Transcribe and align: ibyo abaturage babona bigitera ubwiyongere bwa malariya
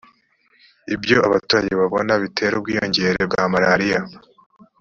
ibyo 0.95 1.17
abaturage 1.27 1.71
babona 1.81 2.11
bigitera 2.21 2.53
ubwiyongere 2.57 3.21
bwa 3.29 3.43
malariya 3.51 4.01